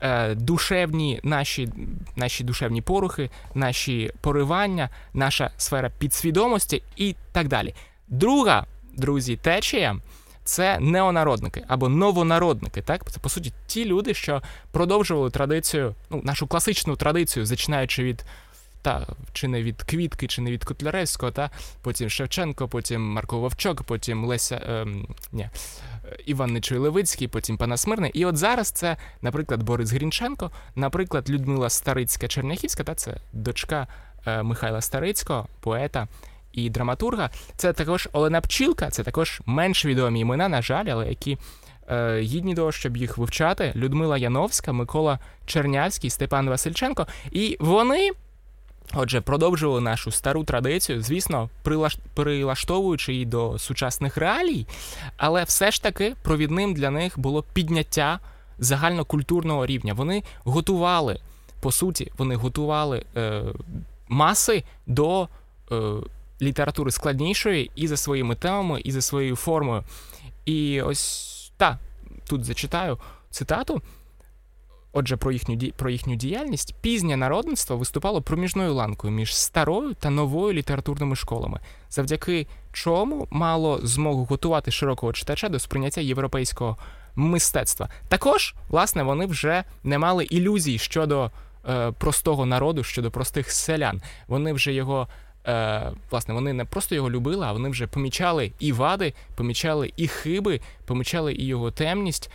Е, 0.01 0.35
душевні 0.35 1.19
наші 1.23 1.69
наші 2.15 2.43
душевні 2.43 2.81
порухи, 2.81 3.29
наші 3.53 4.11
поривання, 4.21 4.89
наша 5.13 5.51
сфера 5.57 5.91
підсвідомості 5.99 6.83
і 6.95 7.15
так 7.31 7.47
далі. 7.47 7.75
Друга, 8.07 8.65
друзі, 8.97 9.35
течія 9.35 9.99
це 10.45 10.79
неонародники 10.79 11.63
або 11.67 11.89
новонародники. 11.89 12.81
Так, 12.81 13.11
це 13.11 13.19
по 13.19 13.29
суті 13.29 13.53
ті 13.67 13.85
люди, 13.85 14.13
що 14.13 14.41
продовжували 14.71 15.29
традицію, 15.29 15.95
ну 16.09 16.21
нашу 16.23 16.47
класичну 16.47 16.95
традицію, 16.95 17.45
зачинаючи 17.45 18.03
від. 18.03 18.25
Та 18.81 19.07
чи 19.33 19.47
не 19.47 19.63
від 19.63 19.83
Квітки, 19.83 20.27
чи 20.27 20.41
не 20.41 20.51
від 20.51 20.63
Котляревського, 20.63 21.31
та 21.31 21.49
потім 21.81 22.09
Шевченко, 22.09 22.67
потім 22.67 23.01
Марко 23.01 23.39
Вовчок, 23.39 23.83
потім 23.83 24.25
Леся 24.25 24.61
ем, 24.67 25.07
ні, 25.31 25.49
Іван 26.25 26.53
Нечуй 26.53 26.77
Левицький, 26.77 27.27
потім 27.27 27.57
Панас 27.57 27.87
Мирний. 27.87 28.11
І 28.13 28.25
от 28.25 28.37
зараз 28.37 28.71
це, 28.71 28.97
наприклад, 29.21 29.63
Борис 29.63 29.91
Грінченко, 29.91 30.51
наприклад, 30.75 31.29
Людмила 31.29 31.69
Старицька 31.69 32.27
Черняхівська, 32.27 32.83
та 32.83 32.95
це 32.95 33.17
дочка 33.33 33.87
е, 34.25 34.43
Михайла 34.43 34.81
Старицького, 34.81 35.47
поета 35.59 36.07
і 36.55 36.69
драматурга. 36.69 37.29
Це 37.55 37.73
також 37.73 38.09
Олена 38.13 38.41
Пчілка, 38.41 38.89
це 38.89 39.03
також 39.03 39.41
менш 39.45 39.85
відомі 39.85 40.19
імена, 40.19 40.49
на 40.49 40.61
жаль, 40.61 40.85
але 40.85 41.09
які 41.09 41.37
е, 41.89 42.19
гідні 42.21 42.55
того, 42.55 42.71
щоб 42.71 42.97
їх 42.97 43.17
вивчати. 43.17 43.73
Людмила 43.75 44.17
Яновська, 44.17 44.73
Микола 44.73 45.19
Чернявський, 45.45 46.09
Степан 46.09 46.49
Васильченко. 46.49 47.07
І 47.31 47.57
вони. 47.59 48.11
Отже, 48.93 49.21
продовжували 49.21 49.81
нашу 49.81 50.11
стару 50.11 50.43
традицію, 50.43 51.01
звісно, 51.01 51.49
прилаштовуючи 52.13 53.13
її 53.13 53.25
до 53.25 53.59
сучасних 53.59 54.17
реалій, 54.17 54.67
але 55.17 55.43
все 55.43 55.71
ж 55.71 55.83
таки 55.83 56.15
провідним 56.23 56.73
для 56.73 56.89
них 56.89 57.19
було 57.19 57.43
підняття 57.43 58.19
загальнокультурного 58.59 59.65
рівня. 59.65 59.93
Вони 59.93 60.23
готували, 60.43 61.19
по 61.61 61.71
суті, 61.71 62.11
вони 62.17 62.35
готували 62.35 63.05
е, 63.15 63.43
маси 64.07 64.63
до 64.87 65.27
е, 65.71 65.91
літератури 66.41 66.91
складнішої 66.91 67.71
і 67.75 67.87
за 67.87 67.97
своїми 67.97 68.35
темами, 68.35 68.81
і 68.83 68.91
за 68.91 69.01
своєю 69.01 69.35
формою. 69.35 69.83
І 70.45 70.81
ось 70.81 71.51
так, 71.57 71.77
тут 72.27 72.43
зачитаю 72.43 72.97
цитату. 73.29 73.81
Отже, 74.97 75.17
про 75.17 75.31
їхню 75.31 75.71
про 75.77 75.89
їхню 75.89 76.15
діяльність 76.15 76.75
пізнє 76.81 77.17
народництво 77.17 77.77
виступало 77.77 78.21
проміжною 78.21 78.73
ланкою 78.73 79.13
між 79.13 79.35
старою 79.35 79.93
та 79.93 80.09
новою 80.09 80.53
літературними 80.53 81.15
школами, 81.15 81.59
завдяки 81.89 82.47
чому 82.73 83.27
мало 83.31 83.79
змогу 83.83 84.25
готувати 84.25 84.71
широкого 84.71 85.13
читача 85.13 85.49
до 85.49 85.59
сприйняття 85.59 86.01
європейського 86.01 86.77
мистецтва. 87.15 87.89
Також, 88.07 88.55
власне, 88.69 89.03
вони 89.03 89.25
вже 89.25 89.63
не 89.83 89.97
мали 89.97 90.23
ілюзій 90.23 90.77
щодо 90.77 91.31
е, 91.69 91.91
простого 91.91 92.45
народу, 92.45 92.83
щодо 92.83 93.11
простих 93.11 93.51
селян. 93.51 94.01
Вони 94.27 94.53
вже 94.53 94.73
його. 94.73 95.07
Е, 95.47 95.91
власне, 96.11 96.33
вони 96.33 96.53
не 96.53 96.65
просто 96.65 96.95
його 96.95 97.09
любили, 97.09 97.45
а 97.45 97.51
вони 97.51 97.69
вже 97.69 97.87
помічали 97.87 98.51
і 98.59 98.71
вади, 98.71 99.13
помічали 99.35 99.93
і 99.97 100.07
хиби, 100.07 100.59
помічали 100.85 101.33
і 101.33 101.45
його 101.45 101.71
темність. 101.71 102.31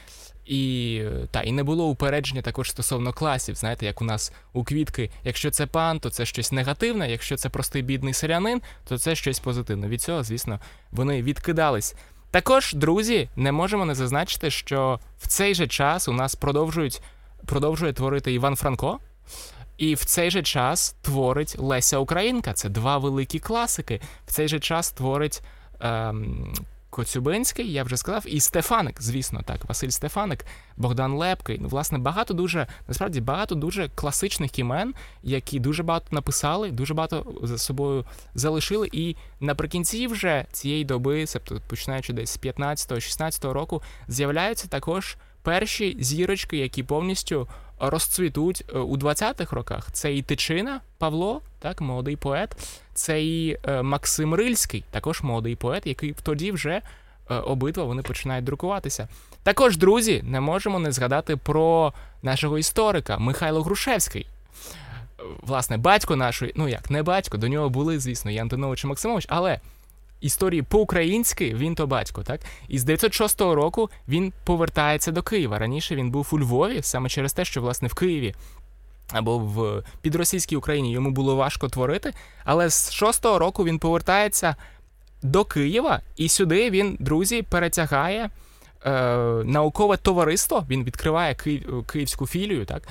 І 0.46 1.02
та, 1.30 1.42
і 1.42 1.52
не 1.52 1.62
було 1.62 1.84
упередження 1.84 2.42
також 2.42 2.70
стосовно 2.70 3.12
класів. 3.12 3.54
Знаєте, 3.54 3.86
як 3.86 4.02
у 4.02 4.04
нас 4.04 4.32
у 4.52 4.64
квітки, 4.64 5.10
якщо 5.24 5.50
це 5.50 5.66
пан, 5.66 6.00
то 6.00 6.10
це 6.10 6.26
щось 6.26 6.52
негативне, 6.52 7.10
якщо 7.10 7.36
це 7.36 7.48
простий 7.48 7.82
бідний 7.82 8.14
селянин, 8.14 8.62
то 8.88 8.98
це 8.98 9.14
щось 9.14 9.38
позитивне. 9.38 9.88
Від 9.88 10.02
цього, 10.02 10.22
звісно, 10.22 10.60
вони 10.92 11.22
відкидались. 11.22 11.94
Також, 12.30 12.74
друзі, 12.74 13.28
не 13.36 13.52
можемо 13.52 13.84
не 13.84 13.94
зазначити, 13.94 14.50
що 14.50 15.00
в 15.18 15.26
цей 15.26 15.54
же 15.54 15.66
час 15.66 16.08
у 16.08 16.12
нас 16.12 16.34
продовжують 16.34 17.02
продовжує 17.46 17.92
творити 17.92 18.32
Іван 18.32 18.56
Франко, 18.56 18.98
і 19.80 19.94
в 19.94 20.04
цей 20.04 20.30
же 20.30 20.42
час 20.42 20.96
творить 21.02 21.56
Леся 21.58 21.98
Українка. 21.98 22.52
Це 22.52 22.68
два 22.68 22.98
великі 22.98 23.38
класики. 23.38 24.00
В 24.26 24.32
цей 24.32 24.48
же 24.48 24.60
час 24.60 24.92
творить. 24.92 25.42
Ем, 25.80 26.54
Коцюбинський, 26.90 27.72
я 27.72 27.84
вже 27.84 27.96
сказав, 27.96 28.24
і 28.26 28.40
Стефаник, 28.40 29.02
звісно, 29.02 29.42
так, 29.44 29.64
Василь 29.64 29.88
Стефаник, 29.88 30.46
Богдан 30.76 31.12
Лепкий. 31.12 31.58
Ну, 31.60 31.68
власне, 31.68 31.98
багато 31.98 32.34
дуже, 32.34 32.66
насправді, 32.88 33.20
багато 33.20 33.54
дуже 33.54 33.88
класичних 33.94 34.58
імен, 34.58 34.94
які 35.22 35.60
дуже 35.60 35.82
багато 35.82 36.06
написали, 36.10 36.70
дуже 36.70 36.94
багато 36.94 37.26
за 37.42 37.58
собою 37.58 38.04
залишили. 38.34 38.88
І 38.92 39.16
наприкінці 39.40 40.06
вже 40.06 40.46
цієї 40.52 40.84
доби, 40.84 41.24
тобто 41.32 41.60
починаючи 41.68 42.12
десь 42.12 42.30
з 42.30 42.38
15-16 42.38 43.52
року, 43.52 43.82
з'являються 44.08 44.68
також 44.68 45.16
перші 45.42 45.96
зірочки, 46.00 46.56
які 46.56 46.82
повністю 46.82 47.48
розцвітуть 47.80 48.64
е, 48.74 48.78
у 48.78 48.96
20-х 48.96 49.56
роках. 49.56 49.88
Це 49.92 50.14
і 50.14 50.22
Тичина 50.22 50.80
Павло, 50.98 51.42
так, 51.58 51.80
молодий 51.80 52.16
поет, 52.16 52.56
це 52.94 53.22
і 53.22 53.58
е, 53.68 53.82
Максим 53.82 54.34
Рильський, 54.34 54.84
також 54.90 55.22
молодий 55.22 55.56
поет, 55.56 55.86
який 55.86 56.14
тоді 56.22 56.52
вже 56.52 56.82
е, 57.30 57.34
обидва 57.34 57.84
вони 57.84 58.02
починають 58.02 58.44
друкуватися. 58.44 59.08
Також, 59.42 59.76
друзі, 59.76 60.22
не 60.24 60.40
можемо 60.40 60.78
не 60.78 60.92
згадати 60.92 61.36
про 61.36 61.92
нашого 62.22 62.58
історика 62.58 63.18
Михайло 63.18 63.62
Грушевський. 63.62 64.26
Власне, 65.42 65.76
батько 65.76 66.16
нашої, 66.16 66.52
ну 66.56 66.68
як, 66.68 66.90
не 66.90 67.02
батько, 67.02 67.38
до 67.38 67.48
нього 67.48 67.68
були, 67.68 67.98
звісно, 67.98 68.30
і 68.30 68.38
Антонович 68.38 68.84
і 68.84 68.86
Максимович, 68.86 69.26
але 69.28 69.60
історії 70.20 70.62
по-українськи 70.62 71.54
він 71.54 71.74
то 71.74 71.86
батько, 71.86 72.22
так? 72.22 72.40
І 72.68 72.78
з 72.78 72.84
906 72.84 73.40
року 73.40 73.90
він 74.08 74.32
повертається 74.44 75.12
до 75.12 75.22
Києва. 75.22 75.58
Раніше 75.58 75.96
він 75.96 76.10
був 76.10 76.28
у 76.32 76.38
Львові, 76.38 76.82
саме 76.82 77.08
через 77.08 77.32
те, 77.32 77.44
що 77.44 77.60
власне 77.60 77.88
в 77.88 77.94
Києві. 77.94 78.34
Або 79.12 79.38
в 79.38 79.82
підросійській 80.00 80.56
Україні 80.56 80.92
йому 80.92 81.10
було 81.10 81.36
важко 81.36 81.68
творити, 81.68 82.12
але 82.44 82.70
з 82.70 82.92
шостого 82.92 83.38
року 83.38 83.64
він 83.64 83.78
повертається 83.78 84.56
до 85.22 85.44
Києва, 85.44 86.00
і 86.16 86.28
сюди 86.28 86.70
він, 86.70 86.96
друзі, 87.00 87.42
перетягає 87.42 88.30
е, 88.86 88.90
наукове 89.44 89.96
товариство. 89.96 90.64
Він 90.70 90.84
відкриває 90.84 91.34
Київ, 91.34 91.84
київську 91.86 92.26
філію, 92.26 92.64
так, 92.64 92.82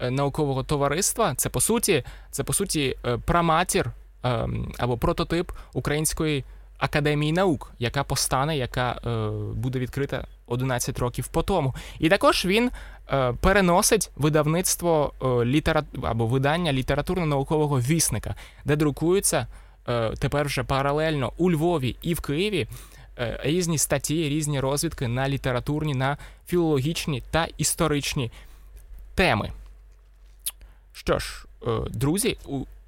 е, 0.00 0.10
наукового 0.10 0.62
товариства. 0.62 1.34
Це 1.34 1.48
по 1.48 1.60
суті, 1.60 2.04
це 2.30 2.44
по 2.44 2.52
суті 2.52 2.96
е, 3.04 3.18
праматір 3.18 3.90
е, 4.24 4.48
або 4.78 4.96
прототип 4.98 5.52
української 5.72 6.44
академії 6.78 7.32
наук, 7.32 7.72
яка 7.78 8.04
постане, 8.04 8.56
яка 8.56 8.90
е, 8.90 9.28
буде 9.54 9.78
відкрита 9.78 10.26
11 10.46 10.98
років 10.98 11.28
по 11.28 11.42
тому. 11.42 11.74
І 11.98 12.08
також 12.08 12.44
він 12.44 12.70
е, 13.12 13.32
переносить 13.32 14.10
видавництво 14.16 15.12
е, 15.22 15.44
літера... 15.44 15.82
або 16.02 16.26
видання 16.26 16.72
літературно-наукового 16.72 17.80
вісника, 17.80 18.34
де 18.64 18.76
друкуються 18.76 19.46
е, 19.88 20.12
тепер 20.18 20.46
вже 20.46 20.62
паралельно 20.62 21.32
у 21.36 21.50
Львові 21.50 21.96
і 22.02 22.14
в 22.14 22.20
Києві. 22.20 22.68
Е, 23.18 23.40
різні 23.42 23.78
статті, 23.78 24.28
різні 24.28 24.60
розвідки 24.60 25.08
на 25.08 25.28
літературні, 25.28 25.94
на 25.94 26.16
філологічні 26.46 27.22
та 27.30 27.48
історичні 27.58 28.30
теми. 29.14 29.50
Що 30.92 31.18
ж, 31.18 31.46
е, 31.66 31.70
друзі, 31.90 32.38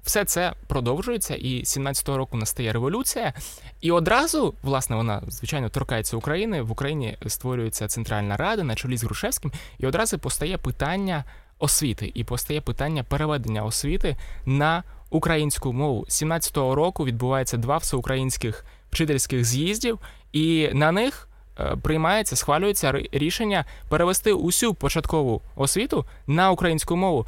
все 0.03 0.25
це 0.25 0.53
продовжується, 0.67 1.35
і 1.35 1.63
17-го 1.63 2.17
року 2.17 2.37
настає 2.37 2.73
революція. 2.73 3.33
І 3.81 3.91
одразу, 3.91 4.53
власне, 4.63 4.95
вона 4.95 5.21
звичайно 5.27 5.69
торкається 5.69 6.17
України. 6.17 6.61
В 6.61 6.71
Україні 6.71 7.17
створюється 7.27 7.87
Центральна 7.87 8.37
Рада 8.37 8.63
на 8.63 8.75
чолі 8.75 8.97
з 8.97 9.03
Грушевським, 9.03 9.51
і 9.77 9.87
одразу 9.87 10.19
постає 10.19 10.57
питання 10.57 11.23
освіти, 11.59 12.11
і 12.13 12.23
постає 12.23 12.61
питання 12.61 13.03
переведення 13.03 13.63
освіти 13.63 14.17
на 14.45 14.83
українську 15.09 15.73
мову. 15.73 16.05
17-го 16.09 16.75
року 16.75 17.05
відбувається 17.05 17.57
два 17.57 17.77
всеукраїнських 17.77 18.65
вчительських 18.91 19.45
з'їздів, 19.45 19.99
і 20.31 20.69
на 20.73 20.91
них. 20.91 21.27
Е, 21.59 21.75
приймається, 21.81 22.35
схвалюється 22.35 22.93
рішення 23.11 23.65
перевести 23.89 24.33
усю 24.33 24.73
початкову 24.73 25.41
освіту 25.55 26.05
на 26.27 26.51
українську 26.51 26.95
мову. 26.95 27.25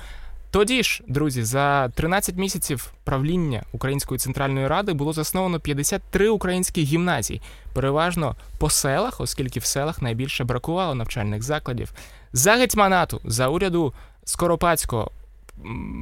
Тоді 0.53 0.83
ж, 0.83 1.03
друзі, 1.07 1.43
за 1.43 1.89
13 1.89 2.35
місяців 2.35 2.93
правління 3.03 3.63
Української 3.71 4.19
центральної 4.19 4.67
ради 4.67 4.93
було 4.93 5.13
засновано 5.13 5.59
53 5.59 6.29
українські 6.29 6.83
гімназії, 6.83 7.41
переважно 7.73 8.35
по 8.59 8.69
селах, 8.69 9.21
оскільки 9.21 9.59
в 9.59 9.65
селах 9.65 10.01
найбільше 10.01 10.43
бракувало 10.43 10.95
навчальних 10.95 11.43
закладів. 11.43 11.93
За 12.33 12.55
гетьманату, 12.55 13.21
за 13.25 13.47
уряду 13.47 13.93
Скоропадського. 14.23 15.11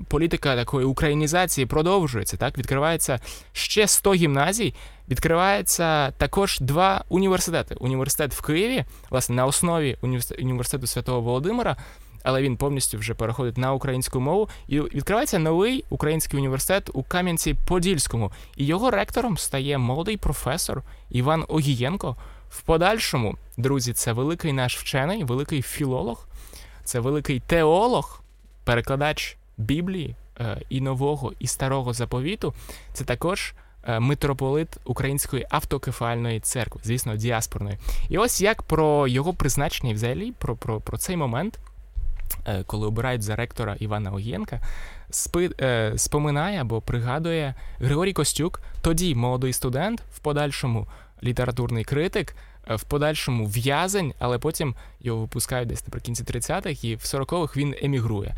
Політика 0.08 0.56
такої 0.56 0.86
українізації 0.86 1.68
продовжується. 1.68 2.38
Так, 2.38 2.58
відкривається 2.58 3.20
ще 3.54 3.88
100 3.88 4.14
гімназій. 4.14 4.74
Відкривається 5.10 6.12
також 6.12 6.60
два 6.60 7.04
університети. 7.10 7.76
Університет 7.80 8.34
в 8.34 8.42
Києві, 8.42 8.86
власне, 9.10 9.36
на 9.36 9.46
основі 9.46 9.98
університету 10.40 10.88
Святого 10.88 11.22
Володимира 11.22 11.78
але 12.24 12.42
він 12.42 12.58
повністю 12.58 12.98
вже 12.98 13.14
переходить 13.14 13.58
на 13.58 13.74
українську 13.74 14.20
мову. 14.20 14.50
І 14.68 14.80
відкривається 14.80 15.40
новий 15.40 15.86
український 15.90 16.40
університет 16.40 16.90
у 16.94 17.04
Кам'янці-Подільському. 17.04 18.32
І 18.56 18.66
його 18.66 18.92
ректором 18.92 19.38
стає 19.38 19.78
молодий 19.78 20.18
професор 20.18 20.84
Іван 21.10 21.46
Огієнко. 21.48 22.16
В 22.50 22.62
подальшому, 22.62 23.38
друзі, 23.58 23.94
це 23.94 24.14
великий 24.14 24.54
наш 24.54 24.78
вчений, 24.78 25.24
великий 25.24 25.62
філолог, 25.62 26.28
це 26.84 27.00
великий 27.00 27.40
теолог, 27.40 28.22
перекладач 28.64 29.38
Біблії 29.58 30.16
е, 30.40 30.62
і 30.70 30.82
нового, 30.82 31.34
і 31.40 31.48
старого 31.48 31.94
заповіту. 31.94 32.54
Це 32.94 33.04
також. 33.04 33.54
Е, 33.88 34.00
митрополит 34.00 34.68
Української 34.86 35.48
автокефальної 35.50 36.40
церкви, 36.40 36.82
звісно, 36.84 37.16
діаспорної. 37.16 37.78
І 38.10 38.18
ось 38.18 38.42
як 38.42 38.64
про 38.64 39.08
його 39.08 39.34
призначення, 39.34 39.94
взагалі, 39.94 40.32
про 40.32 40.56
про, 40.56 40.82
про 40.82 40.98
цей 40.98 41.18
момент 41.18 41.60
коли 42.66 42.88
обирають 42.88 43.22
за 43.22 43.36
ректора 43.36 43.76
Івана 43.80 44.12
Огієнка, 44.12 44.62
спи, 45.10 45.50
е, 45.62 45.94
споминає 45.98 46.62
або 46.62 46.82
пригадує 46.82 47.56
Григорій 47.80 48.14
Костюк, 48.14 48.62
тоді 48.82 49.16
молодий 49.16 49.54
студент, 49.54 50.04
в 50.14 50.20
подальшому 50.20 50.88
літературний 51.24 51.84
критик, 51.84 52.36
е, 52.70 52.76
в 52.76 52.84
подальшому 52.84 53.46
в'язень, 53.46 54.14
але 54.20 54.40
потім 54.40 54.76
його 55.00 55.22
випускають 55.22 55.70
десь 55.70 55.88
наприкінці 55.88 56.24
30-х, 56.24 56.84
і 56.84 56.96
в 56.96 57.00
40-х 57.00 57.58
він 57.58 57.76
емігрує. 57.82 58.36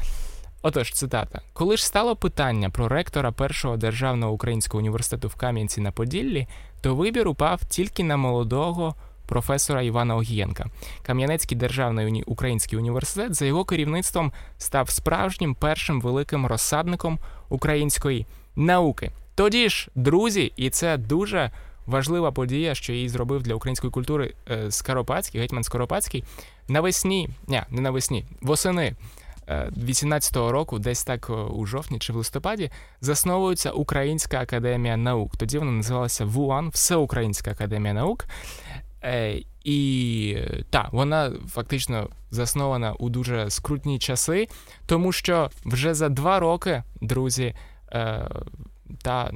Отож, 0.62 0.92
цитата: 0.92 1.42
коли 1.54 1.78
ж 1.78 1.86
стало 1.86 2.16
питання 2.16 2.70
про 2.70 2.88
ректора 2.88 3.32
першого 3.32 3.78
державного 3.78 4.34
українського 4.34 4.80
університету 4.80 5.28
в 5.28 5.36
Кам'янці 5.36 5.82
на 5.82 5.92
Поділлі, 5.92 6.48
то 6.82 6.96
вибір 6.96 7.28
упав 7.28 7.66
тільки 7.66 8.04
на 8.04 8.18
молодого 8.18 8.96
професора 9.34 9.82
Івана 9.82 10.16
Огієнка. 10.16 10.66
Кам'янецький 11.02 11.58
державний 11.58 12.24
український 12.24 12.80
університет 12.80 13.34
за 13.34 13.46
його 13.46 13.66
керівництвом 13.66 14.32
став 14.58 14.90
справжнім 14.90 15.56
першим 15.56 16.02
великим 16.02 16.46
розсадником 16.46 17.20
української 17.50 18.26
науки. 18.56 19.12
Тоді 19.36 19.70
ж, 19.70 19.90
друзі, 19.96 20.54
і 20.56 20.70
це 20.70 20.98
дуже 20.98 21.52
важлива 21.86 22.32
подія, 22.32 22.76
що 22.76 22.94
її 22.94 23.10
зробив 23.10 23.44
для 23.44 23.56
української 23.56 23.92
культури 23.92 24.34
е, 24.50 24.72
Скоропадський, 24.72 25.42
гетьман 25.42 25.64
Скоропадський. 25.64 26.24
Навесні, 26.68 27.30
ні, 27.48 27.62
не 27.70 27.82
навесні, 27.82 28.26
восени 28.42 28.96
18-го 29.48 30.52
року, 30.52 30.80
десь 30.80 31.04
так 31.04 31.30
у 31.54 31.66
жовтні 31.66 32.00
чи 32.00 32.14
в 32.14 32.16
листопаді, 32.16 32.72
засновується 33.02 33.72
Українська 33.72 34.40
академія 34.40 34.98
наук. 34.98 35.38
Тоді 35.38 35.58
вона 35.58 35.72
називалася 35.72 36.26
ВУАН, 36.26 36.70
Всеукраїнська 36.70 37.52
академія 37.52 37.94
наук. 37.94 38.26
І 39.64 40.38
так, 40.70 40.88
вона 40.92 41.32
фактично 41.50 42.10
заснована 42.32 42.94
у 42.94 43.10
дуже 43.10 43.50
скрутні 43.50 44.00
часи, 44.00 44.48
тому 44.86 45.12
що 45.12 45.52
вже 45.66 45.94
за 45.94 46.10
два 46.10 46.40
роки, 46.40 46.84
друзі, 47.02 47.56
та 49.02 49.32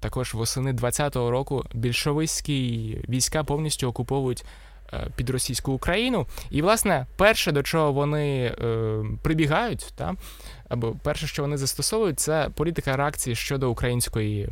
також 0.00 0.34
восени 0.34 0.72
20-го 0.72 1.30
року 1.30 1.64
більшовицькі 1.74 2.98
війська 3.08 3.44
повністю 3.44 3.88
окуповують 3.88 4.44
Е, 4.92 5.06
під 5.16 5.30
російську 5.30 5.72
Україну. 5.72 6.26
І, 6.50 6.62
власне, 6.62 7.06
перше, 7.16 7.52
до 7.52 7.62
чого 7.62 7.92
вони 7.92 8.44
е, 8.44 9.04
прибігають, 9.22 9.92
та, 9.96 10.14
або 10.68 10.92
перше, 11.02 11.26
що 11.26 11.42
вони 11.42 11.56
застосовують, 11.56 12.20
це 12.20 12.50
політика 12.54 12.96
реакції 12.96 13.36
щодо 13.36 13.70
української. 13.70 14.48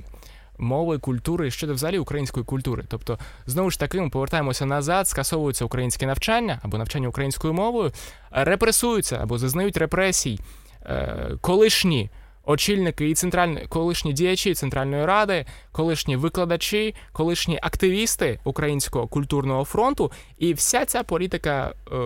Мови, 0.58 0.98
культури 0.98 1.50
щодо 1.50 1.74
взагалі 1.74 1.98
української 1.98 2.46
культури. 2.46 2.84
Тобто, 2.88 3.18
знову 3.46 3.70
ж 3.70 3.80
таки, 3.80 4.00
ми 4.00 4.10
повертаємося 4.10 4.66
назад, 4.66 5.08
скасовуються 5.08 5.64
українське 5.64 6.06
навчання 6.06 6.60
або 6.62 6.78
навчання 6.78 7.08
українською 7.08 7.54
мовою, 7.54 7.92
репресуються 8.30 9.18
або 9.22 9.38
зазнають 9.38 9.76
репресій 9.76 10.40
е, 10.86 11.30
колишні 11.40 12.10
очільники 12.48 13.10
і 13.10 13.14
центральні 13.14 13.66
колишні 13.68 14.12
діячі 14.12 14.54
Центральної 14.54 15.06
ради, 15.06 15.46
колишні 15.72 16.16
викладачі, 16.16 16.94
колишні 17.12 17.58
активісти 17.62 18.40
Українського 18.44 19.06
культурного 19.06 19.64
фронту, 19.64 20.12
і 20.38 20.54
вся 20.54 20.84
ця 20.84 21.02
політика 21.02 21.74
е, 21.92 21.96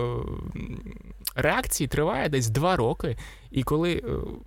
реакції 1.35 1.87
триває 1.87 2.29
десь 2.29 2.49
два 2.49 2.75
роки. 2.75 3.17
І 3.51 3.63
коли 3.63 3.93
е, 3.93 4.01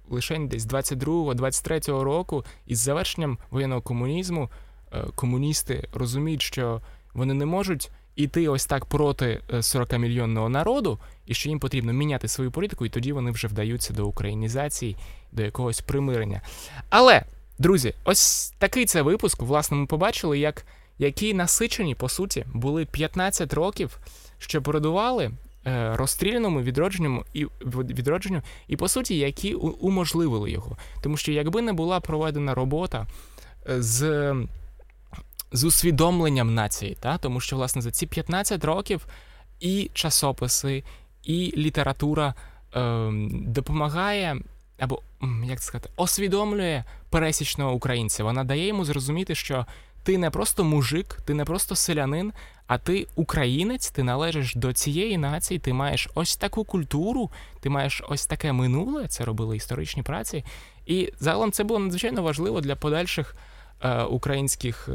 лише 0.08 0.38
десь 0.38 0.66
22-23 0.66 2.00
року, 2.00 2.44
із 2.66 2.78
завершенням 2.78 3.38
воєнного 3.50 3.82
комунізму, 3.82 4.50
е, 4.92 5.04
комуністи 5.14 5.88
розуміють, 5.92 6.42
що 6.42 6.80
вони 7.14 7.34
не 7.34 7.46
можуть 7.46 7.90
іти 8.16 8.48
ось 8.48 8.66
так 8.66 8.84
проти 8.84 9.40
40-мільйонного 9.50 10.48
народу, 10.48 10.98
і 11.26 11.34
що 11.34 11.48
їм 11.48 11.58
потрібно 11.58 11.92
міняти 11.92 12.28
свою 12.28 12.50
політику, 12.50 12.86
і 12.86 12.88
тоді 12.88 13.12
вони 13.12 13.30
вже 13.30 13.48
вдаються 13.48 13.94
до 13.94 14.06
українізації 14.06 14.96
до 15.32 15.42
якогось 15.42 15.80
примирення. 15.80 16.40
Але, 16.90 17.22
друзі, 17.58 17.94
ось 18.04 18.54
такий 18.58 18.86
це 18.86 19.02
випуск. 19.02 19.42
Власне, 19.42 19.76
ми 19.76 19.86
побачили, 19.86 20.38
як 20.38 20.66
які 20.98 21.34
насичені, 21.34 21.94
по 21.94 22.08
суті, 22.08 22.46
були 22.54 22.84
15 22.84 23.54
років, 23.54 23.98
що 24.38 24.62
передували 24.62 25.24
е, 25.24 25.32
розстріляному 25.96 26.62
відродженню 26.62 27.24
і 27.34 27.46
відродженню, 27.64 28.42
і 28.68 28.76
по 28.76 28.88
суті, 28.88 29.18
які 29.18 29.54
уможливили 29.54 30.50
його. 30.50 30.76
Тому 31.02 31.16
що 31.16 31.32
якби 31.32 31.62
не 31.62 31.72
була 31.72 32.00
проведена 32.00 32.54
робота 32.54 33.06
е, 33.68 33.82
з 33.82 34.34
з 35.52 35.64
усвідомленням 35.64 36.54
нації, 36.54 36.96
та? 37.00 37.18
тому 37.18 37.40
що, 37.40 37.56
власне, 37.56 37.82
за 37.82 37.90
ці 37.90 38.06
15 38.06 38.64
років 38.64 39.06
і 39.60 39.90
часописи, 39.94 40.84
і 41.22 41.54
література 41.56 42.34
е, 42.74 43.10
допомагає 43.32 44.40
або 44.78 45.02
як 45.44 45.60
сказати, 45.60 45.90
освідомлює 45.96 46.84
пересічного 47.10 47.72
українця. 47.72 48.24
Вона 48.24 48.44
дає 48.44 48.66
йому 48.66 48.84
зрозуміти, 48.84 49.34
що 49.34 49.66
ти 50.06 50.18
не 50.18 50.30
просто 50.30 50.64
мужик, 50.64 51.18
ти 51.24 51.34
не 51.34 51.44
просто 51.44 51.76
селянин, 51.76 52.32
а 52.66 52.78
ти 52.78 53.06
українець, 53.14 53.90
ти 53.90 54.02
належиш 54.02 54.54
до 54.54 54.72
цієї 54.72 55.18
нації, 55.18 55.60
ти 55.60 55.72
маєш 55.72 56.08
ось 56.14 56.36
таку 56.36 56.64
культуру, 56.64 57.30
ти 57.60 57.68
маєш 57.68 58.02
ось 58.08 58.26
таке 58.26 58.52
минуле. 58.52 59.06
Це 59.08 59.24
робили 59.24 59.56
історичні 59.56 60.02
праці. 60.02 60.44
І 60.86 61.12
загалом 61.20 61.52
це 61.52 61.64
було 61.64 61.80
надзвичайно 61.80 62.22
важливо 62.22 62.60
для 62.60 62.76
подальших 62.76 63.36
е, 63.82 64.02
українських 64.02 64.88
е, 64.88 64.92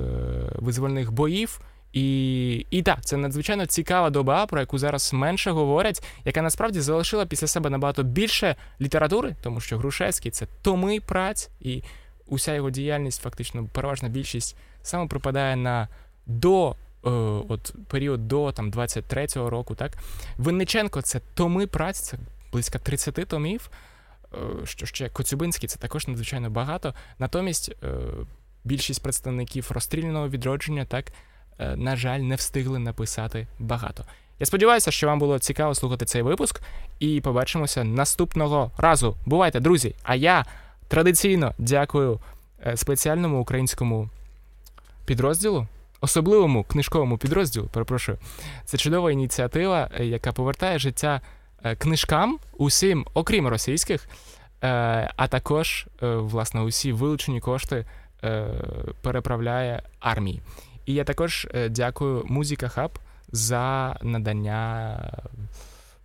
визвольних 0.56 1.12
боїв. 1.12 1.62
І 1.94 2.54
і 2.70 2.82
так, 2.82 3.06
це 3.06 3.18
надзвичайно 3.18 3.66
цікава 3.66 4.10
доба, 4.10 4.46
про 4.46 4.60
яку 4.60 4.78
зараз 4.78 5.14
менше 5.14 5.52
говорять, 5.52 6.04
яка 6.26 6.42
насправді 6.42 6.80
залишила 6.82 7.26
після 7.26 7.48
себе 7.48 7.70
набагато 7.70 8.04
більше 8.04 8.56
літератури, 8.82 9.36
тому 9.42 9.60
що 9.60 9.78
Грушевський 9.78 10.32
це 10.32 10.48
томи 10.62 11.00
праць, 11.00 11.50
і 11.62 11.84
уся 12.28 12.54
його 12.54 12.70
діяльність, 12.70 13.22
фактично, 13.22 13.66
переважна 13.74 14.10
більшість 14.10 14.58
саме 14.84 15.08
припадає 15.08 15.56
на 15.56 15.88
до 16.26 16.70
е, 17.06 17.10
от 17.50 17.76
період 17.88 18.28
до 18.28 18.52
там 18.52 18.72
23-го 18.72 19.50
року. 19.50 19.76
Так, 19.76 19.92
Винниченко 20.38 21.02
це 21.02 21.20
томи 21.34 21.68
праць, 21.68 22.00
це 22.00 22.18
близько 22.52 22.80
30 22.80 23.28
томів. 23.28 23.70
Е, 24.34 24.66
що 24.66 24.86
ще 24.86 25.10
Коцюбинський 25.10 25.70
це 25.70 25.80
також 25.80 26.08
надзвичайно 26.08 26.50
багато. 26.50 26.94
Натомість 27.20 27.72
е, 27.84 27.88
більшість 28.64 29.04
представників 29.04 29.72
розстріляного 29.72 30.30
відродження 30.30 30.86
так. 30.86 31.06
Е, 31.60 31.76
на 31.76 31.96
жаль, 31.96 32.20
не 32.20 32.36
встигли 32.36 32.80
написати 32.80 33.48
багато. 33.60 34.06
Я 34.40 34.46
сподіваюся, 34.46 34.92
що 34.92 35.08
вам 35.08 35.20
було 35.20 35.40
цікаво 35.40 35.76
слухати 35.76 36.06
цей 36.06 36.22
випуск, 36.22 36.62
і 37.00 37.22
побачимося 37.22 37.84
наступного 37.84 38.72
разу. 38.78 39.16
Бувайте, 39.26 39.60
друзі! 39.60 39.96
А 40.04 40.16
я 40.16 40.46
традиційно 40.88 41.54
дякую 41.58 42.20
спеціальному 42.76 43.42
українському 43.42 44.10
підрозділу, 45.06 45.68
особливому 46.02 46.64
книжковому 46.64 47.18
підрозділу. 47.18 47.68
Перепрошую, 47.68 48.18
це 48.66 48.78
чудова 48.78 49.12
ініціатива, 49.12 49.90
е, 50.00 50.06
яка 50.06 50.32
повертає 50.32 50.80
життя 50.80 51.22
книжкам 51.78 52.40
усім, 52.58 53.06
окрім 53.14 53.48
російських, 53.48 54.08
а 54.62 55.28
також, 55.30 55.88
власне, 56.02 56.62
усі 56.62 56.92
вилучені 56.92 57.40
кошти 57.40 57.86
переправляє 59.02 59.84
армії. 60.00 60.42
І 60.86 60.94
я 60.94 61.04
також 61.04 61.48
е, 61.54 61.70
дякую 61.70 62.24
Музика 62.26 62.68
Хаб 62.68 63.00
за 63.32 63.98
надання 64.02 64.98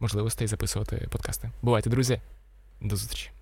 можливостей 0.00 0.46
записувати 0.46 1.08
подкасти. 1.10 1.50
Бувайте, 1.62 1.90
друзі, 1.90 2.20
до 2.80 2.96
зустрічі. 2.96 3.35